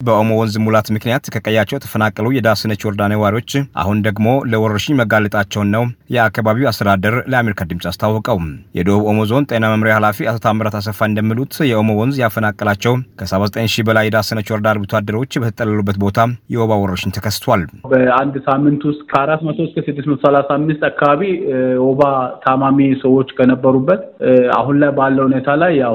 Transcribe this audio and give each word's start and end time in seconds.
በኦሞ 0.00 0.30
ወንዝ 0.38 0.54
ሙላት 0.64 0.86
ምክንያት 0.94 1.24
ከቀያቸው 1.34 1.76
የተፈናቀሉ 1.76 2.26
የዳስነች 2.34 2.84
ወረዳ 2.86 3.02
ነዋሪዎች 3.12 3.50
አሁን 3.82 3.98
ደግሞ 4.06 4.28
ለወረርሽኝ 4.50 4.94
መጋለጣቸውን 5.00 5.68
ነው 5.74 5.82
የአካባቢው 6.14 6.68
አስተዳደር 6.70 7.14
ለአሜሪካ 7.32 7.66
ድምፅ 7.70 7.84
አስታወቀው። 7.90 8.38
የደቡብ 8.78 9.02
ኦሞ 9.10 9.18
ዞን 9.30 9.46
ጤና 9.50 9.64
መምሪያ 9.72 9.94
ኃላፊ 9.98 10.28
አቶ 10.30 10.38
ታምራት 10.46 10.76
አሰፋ 10.80 11.00
እንደሚሉት 11.10 11.56
የኦሞ 11.70 11.96
ወንዝ 12.00 12.16
ያፈናቀላቸው 12.22 12.94
ከ79 13.20 13.68
ሺህ 13.74 13.84
በላይ 13.88 14.06
የዳስነች 14.08 14.50
ወረዳ 14.54 14.68
አርብቶ 14.72 14.94
አደሮች 15.00 15.38
በተጠለሉበት 15.42 15.98
ቦታ 16.04 16.16
የወባ 16.54 16.78
ወረርሽኝ 16.82 17.12
ተከስቷል። 17.18 17.62
በአንድ 17.92 18.34
ሳምንት 18.48 18.80
ውስጥ 18.90 19.02
ከአራት 19.12 19.44
መቶ 19.48 19.60
እስከ 19.68 19.78
ስድስት 19.88 20.08
መቶ 20.12 20.20
ሰላሳ 20.26 20.50
አምስት 20.58 20.82
አካባቢ 20.90 21.22
ወባ 21.86 22.02
ታማሚ 22.46 22.80
ሰዎች 23.04 23.28
ከነበሩበት 23.38 24.02
አሁን 24.58 24.76
ላይ 24.82 24.92
ባለው 24.98 25.24
ሁኔታ 25.30 25.50
ላይ 25.62 25.72
ያው 25.82 25.94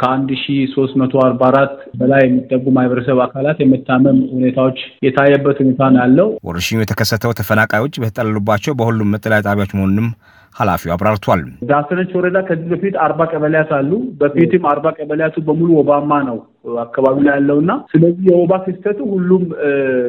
ከአንድ 0.00 0.30
ሺ 0.40 0.46
ሶስት 0.74 0.94
መቶ 1.02 1.14
አርባ 1.26 1.42
አራት 1.52 1.76
በላይ 2.00 2.24
የሚጠጉ 2.26 2.64
ማህበረሰብ 2.78 3.18
አካላት 3.32 3.58
የመታመም 3.60 4.16
ሁኔታዎች 4.32 4.78
የታየበት 5.04 5.56
ሁኔታ 5.62 5.82
ነው 5.92 6.00
ያለው። 6.02 6.26
ወረርሽኙ 6.44 6.78
የተከሰተው 6.82 7.32
ተፈናቃዮች 7.38 7.94
በተጠለሉባቸው 8.02 8.72
በሁሉም 8.78 9.12
መጠለያ 9.14 9.38
ጣቢያዎች 9.46 9.72
መሆኑንም 9.76 10.08
ኃላፊው 10.56 10.90
አብራርቷል። 10.94 11.42
ዳሰነች 11.68 12.10
ወረዳ 12.16 12.38
ከዚህ 12.48 12.68
በፊት 12.72 12.94
አርባ 13.04 13.20
ቀበሌያት 13.32 13.70
አሉ። 13.76 13.90
በፊትም 14.20 14.64
አርባ 14.72 14.86
ቀበሌያቱ 14.98 15.36
በሙሉ 15.46 15.70
ወባማ 15.78 16.18
ነው 16.26 16.38
አካባቢ 16.82 17.16
ላይ 17.26 17.34
ያለው 17.34 17.56
እና 17.62 17.72
ስለዚህ 17.92 18.24
የወባ 18.28 18.52
ክስተቱ 18.64 18.98
ሁሉም 19.12 19.44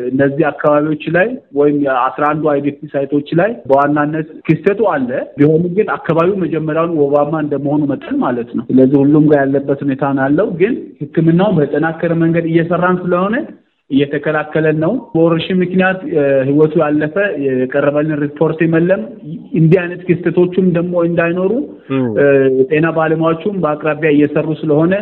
እነዚህ 0.10 0.44
አካባቢዎች 0.50 1.04
ላይ 1.16 1.28
ወይም 1.58 1.78
የአስራ 1.86 2.24
አንዱ 2.32 2.44
IDP 2.52 2.80
site 2.94 3.12
ኦች 3.12 3.30
ላይ 3.40 3.52
በዋናነት 3.70 4.28
ክስተቱ 4.48 4.82
አለ። 4.92 5.10
ቢሆንም 5.38 5.74
ግን 5.78 5.88
አካባቢው 5.96 6.38
መጀመሪያውን 6.44 6.94
ወባማ 7.02 7.34
እንደመሆኑ 7.46 7.82
መጠን 7.92 8.18
ማለት 8.26 8.52
ነው። 8.58 8.66
ስለዚህ 8.70 8.98
ሁሉም 9.04 9.26
ጋር 9.32 9.42
ያለበት 9.44 9.82
ሁኔታ 9.86 10.14
ነው 10.14 10.24
ያለው። 10.28 10.50
ግን 10.62 10.76
ሕክምናው 11.02 11.52
በጠናከረ 11.58 12.14
መንገድ 12.24 12.48
እየሰራን 12.52 13.00
ስለሆነ 13.04 13.36
እየተከላከለን 13.92 14.78
ነው። 14.84 14.94
በወረርሽኝ 15.14 15.58
ምክንያት 15.62 16.00
ህይወቱ 16.48 16.74
ያለፈ 16.82 17.16
የቀረበልን 17.46 18.20
ሪፖርት 18.24 18.60
የለም። 18.66 19.02
እንዲህ 19.60 19.78
አይነት 19.82 20.02
ክስተቶቹም 20.08 20.68
ደግሞ 20.78 21.04
እንዳይኖሩ 21.10 21.52
ጤና 22.70 22.86
ባለሙያዎቹም 22.98 23.60
በአቅራቢያ 23.64 24.12
እየሰሩ 24.16 24.48
ስለሆነ 24.62 24.94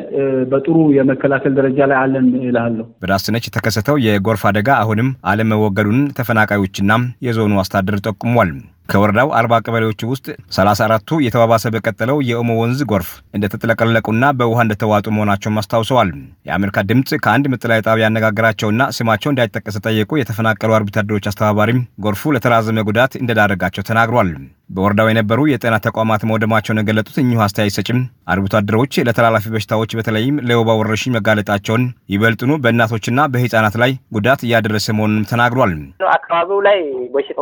በጥሩ 0.51 0.77
የመከላከል 0.97 1.55
ደረጃ 1.59 1.79
ላይ 1.91 1.99
አለን 2.01 2.27
እላለሁ። 2.43 2.85
በዳስነች 3.03 3.47
የተከሰተው 3.47 3.97
የጎርፍ 4.05 4.43
አደጋ 4.51 4.69
አሁንም 4.83 5.09
አለመወገዱን 5.31 6.01
ተፈናቃዮችና 6.19 6.91
የዞኑ 7.27 7.53
አስተዳደር 7.63 7.99
ጠቁሟል። 8.05 8.51
ከወረዳው 8.89 9.29
አርባ 9.39 9.53
ቀበሌዎች 9.65 10.01
ውስጥ 10.09 10.25
ሰላሳ 10.55 10.79
አራቱ 10.85 11.19
የተባባሰ 11.25 11.65
በቀጠለው 11.75 12.17
የኦሞ 12.29 12.49
ወንዝ 12.61 12.79
ጎርፍ 12.91 13.09
እንደተጥለቀለቁና 13.35 14.31
በውሃ 14.39 14.59
እንደተዋጡ 14.65 15.05
መሆናቸውን 15.15 15.59
አስታውሰዋል። 15.61 16.09
የአሜሪካ 16.49 16.83
ድምፅ 16.89 17.11
ከአንድ 17.23 17.45
መጠለያ 17.53 17.85
ጣቢያ 17.87 18.07
ያነጋገራቸውና 18.07 18.89
ስማቸው 18.97 19.31
እንዳይጠቀስ 19.33 19.77
ጠየቁ 19.85 20.11
የተፈናቀሉ 20.19 20.73
አርብቶ 20.77 20.97
አደሮች 21.01 21.29
አስተባባሪም 21.31 21.79
ጎርፉ 22.05 22.33
ለተራዘመ 22.35 22.83
ጉዳት 22.89 23.15
እንደዳረጋቸው 23.21 23.85
ተናግሯል። 23.89 24.31
በወረዳው 24.71 25.07
የነበሩ 25.09 25.39
የጤና 25.47 25.75
ተቋማት 25.85 26.21
መውደማቸውን 26.29 26.79
የገለጡት 26.81 27.17
እኚሁ 27.21 27.39
አስተያየት 27.45 27.75
ሰጭም 27.77 27.99
አርብቶ 28.33 28.53
አደሮች 28.59 28.93
ለተላላፊ 29.07 29.45
በሽታዎች 29.53 29.91
በተለይም 29.97 30.35
ለወባ 30.49 30.75
ወረርሽኝ 30.79 31.13
መጋለጣቸውን 31.15 31.83
ይበልጥኑ 32.13 32.51
በእናቶችና 32.63 33.27
በህፃናት 33.33 33.75
ላይ 33.83 33.93
ጉዳት 34.15 34.43
እያደረሰ 34.47 34.87
መሆኑንም 34.97 35.27
ተናግሯል። 35.31 35.73
አካባቢው 36.15 36.61
ላይ 36.67 36.79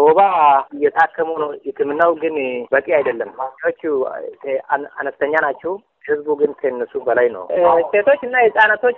ወባ 0.07 0.19
እየታከሙ 0.75 1.29
ነው። 1.43 1.51
ሕክምናው 1.67 2.11
ግን 2.23 2.35
በቂ 2.71 2.87
አይደለም። 2.97 3.31
ዎቹ 3.63 3.81
አነስተኛ 4.99 5.33
ናቸው። 5.47 5.73
ህዝቡ 6.09 6.35
ግን 6.39 6.51
ከእነሱ 6.59 7.01
በላይ 7.07 7.27
ነው። 7.29 7.43
ሴቶች 7.91 8.21
እና 8.27 8.35
ህጻናቶች 8.45 8.97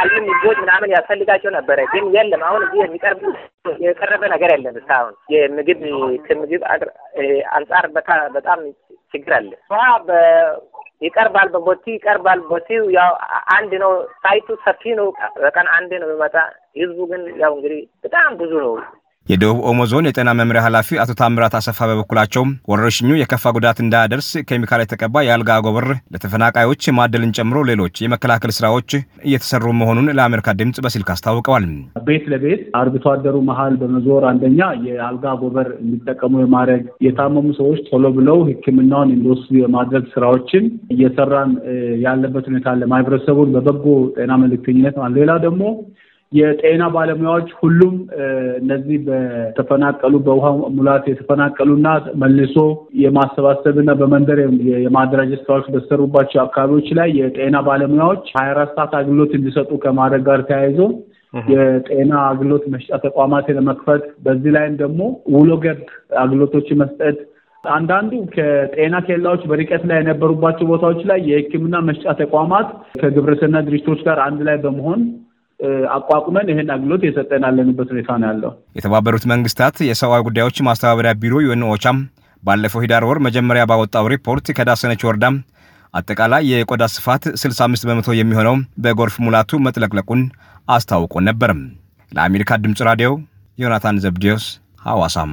አልሚ 0.00 0.16
ምግቦች 0.28 0.58
ምናምን 0.64 0.92
ያስፈልጋቸው 0.96 1.50
ነበረ፣ 1.56 1.78
ግን 1.92 2.06
የለም። 2.16 2.42
አሁን 2.48 2.64
እዚህ 2.66 2.80
የሚቀርብ 2.84 3.22
የቀረበ 3.82 4.22
ነገር 4.34 4.52
የለም 4.54 4.76
እስካሁን። 4.80 5.14
የምግብ 5.34 5.82
ከምግብ 6.26 6.62
አንጻር 7.52 7.86
በጣም 8.36 8.60
ችግር 9.14 9.32
አለ። 9.36 9.50
ውሃ 9.72 9.84
ይቀርባል፣ 11.02 11.48
በቦቲ 11.48 11.84
ይቀርባል። 11.96 12.40
ቦቲው 12.48 12.84
ያው 12.96 13.10
አንድ 13.56 13.72
ነው። 13.82 13.92
ሳይቱ 14.22 14.56
ሰፊ 14.64 14.94
ነው። 15.00 15.08
በቀን 15.42 15.68
አንድ 15.76 15.90
ነው 16.00 16.08
የሚመጣ። 16.08 16.36
ህዝቡ 16.80 16.98
ግን 17.10 17.22
ያው 17.42 17.52
እንግዲህ 17.56 17.82
በጣም 18.04 18.30
ብዙ 18.40 18.52
ነው። 18.64 18.72
የደቡብ 19.28 19.58
ኦሞ 19.70 19.80
ዞን 19.90 20.06
የጤና 20.08 20.30
መምሪያ 20.38 20.60
ኃላፊ 20.66 20.98
አቶ 21.02 21.12
ታምራት 21.18 21.54
አሰፋ 21.58 21.78
በበኩላቸው 21.88 22.42
ወረርሽኙ 22.70 23.10
የከፋ 23.18 23.50
ጉዳት 23.56 23.78
እንዳያደርስ 23.82 24.28
ኬሚካል 24.48 24.80
የተቀባ 24.82 25.22
የአልጋ 25.24 25.50
አጎበር 25.56 25.86
ለተፈናቃዮች 26.14 26.84
ማደልን 26.98 27.34
ጨምሮ 27.38 27.58
ሌሎች 27.70 28.00
የመከላከል 28.04 28.52
ስራዎች 28.58 28.90
እየተሰሩ 29.26 29.74
መሆኑን 29.80 30.08
ለአሜሪካ 30.18 30.54
ድምፅ 30.60 30.78
በስልክ 30.86 31.10
አስታውቀዋል። 31.14 31.66
ቤት 32.08 32.24
ለቤት 32.32 32.62
አርብቶ 32.80 33.04
አደሩ 33.14 33.36
መሀል 33.50 33.76
በመዞር 33.82 34.24
አንደኛ 34.30 34.60
የአልጋ 34.86 35.26
አጎበር 35.34 35.68
እንዲጠቀሙ 35.82 36.34
የማድረግ 36.42 36.82
የታመሙ 37.06 37.46
ሰዎች 37.60 37.82
ቶሎ 37.90 38.14
ብለው 38.18 38.40
ሕክምናውን 38.50 39.14
እንዲወስዱ 39.16 39.54
የማድረግ 39.60 40.06
ስራዎችን 40.14 40.64
እየሰራን 40.94 41.52
ያለበት 42.06 42.46
ሁኔታ 42.52 42.68
አለ። 42.74 42.84
ማህበረሰቡን 42.94 43.54
በበጎ 43.56 43.86
ጤና 44.16 44.32
መልእክተኝነት 44.42 44.96
ሌላ 45.18 45.32
ደግሞ 45.40 45.62
የጤና 46.32 46.84
ባለሙያዎች 46.94 47.48
ሁሉም 47.60 47.94
እነዚህ 48.60 48.96
በተፈናቀሉ 49.06 50.14
በውሃ 50.26 50.46
ሙላት 50.76 51.04
የተፈናቀሉና 51.10 51.88
መልሶ 52.22 52.56
የማሰባሰብና 53.02 53.92
በመንደር 54.00 54.40
የማደራጀት 54.84 55.42
ስራዎች 55.46 55.68
በተሰሩባቸው 55.74 56.40
አካባቢዎች 56.42 56.88
ላይ 56.98 57.10
የጤና 57.20 57.56
ባለሙያዎች 57.68 58.26
ሀያ 58.36 58.50
አራት 58.54 58.72
ሰዓት 58.76 58.92
አገልግሎት 58.98 59.32
እንዲሰጡ 59.38 59.70
ከማድረግ 59.84 60.24
ጋር 60.28 60.42
ተያይዞ 60.50 60.80
የጤና 61.52 62.12
አገልግሎት 62.26 62.66
መስጫ 62.74 62.98
ተቋማት 63.06 63.48
ለመክፈት 63.56 64.04
በዚህ 64.26 64.52
ላይም 64.56 64.76
ደግሞ 64.82 65.00
ውሎ 65.34 65.50
ገብ 65.64 65.80
አገልግሎቶች 66.20 66.68
መስጠት 66.82 67.18
አንዳንዱ 67.64 68.12
ከጤና 68.34 68.96
ኬላዎች 69.06 69.42
በርቀት 69.50 69.82
ላይ 69.90 69.98
የነበሩባቸው 70.00 70.68
ቦታዎች 70.72 71.00
ላይ 71.10 71.18
የሕክምና 71.30 71.76
መስጫ 71.88 72.14
ተቋማት 72.20 72.68
ከግብረሰናይ 73.00 73.64
ድርጅቶች 73.68 74.02
ጋር 74.06 74.20
አንድ 74.26 74.40
ላይ 74.48 74.58
በመሆን 74.64 75.00
አቋቁመን 75.90 76.50
ይህን 76.52 76.68
አገልግሎት 76.74 77.02
የሰጠን 77.06 77.44
ያለንበት 77.48 77.88
ሁኔታ 77.92 78.10
ነው 78.20 78.28
ያለው። 78.30 78.52
የተባበሩት 78.78 79.24
መንግስታት 79.32 79.76
የሰብአዊ 79.88 80.22
ጉዳዮች 80.28 80.58
ማስተባበሪያ 80.68 81.12
ቢሮ 81.22 81.36
ዩኤን 81.44 81.64
ኦቻም 81.72 81.98
ባለፈው 82.42 82.82
ሂዳር 82.84 83.04
ወር 83.08 83.18
መጀመሪያ 83.26 83.62
ባወጣው 83.70 84.08
ሪፖርት 84.14 84.46
ከዳሰነች 84.58 85.02
ወረዳ 85.08 85.26
አጠቃላይ 85.94 86.42
የቆዳ 86.52 86.84
ስፋት 86.94 87.24
65 87.42 87.86
በመቶ 87.88 88.08
የሚሆነው 88.16 88.56
በጎርፍ 88.84 89.14
ሙላቱ 89.24 89.60
መጥለቅለቁን 89.66 90.22
አስታውቆ 90.68 91.14
ነበርም። 91.28 91.60
ለአሜሪካ 92.12 92.60
ድምፅ 92.64 92.80
ራዲዮ 92.88 93.10
ዮናታን 93.58 94.02
ዘብዲዮስ 94.04 94.44
ሐዋሳም 94.82 95.32